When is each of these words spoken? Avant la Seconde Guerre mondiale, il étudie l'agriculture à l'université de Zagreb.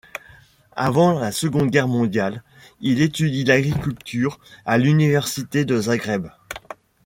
Avant 0.75 1.19
la 1.19 1.31
Seconde 1.31 1.69
Guerre 1.69 1.87
mondiale, 1.87 2.41
il 2.79 3.03
étudie 3.03 3.43
l'agriculture 3.43 4.39
à 4.65 4.79
l'université 4.79 5.63
de 5.63 5.79
Zagreb. 5.79 6.29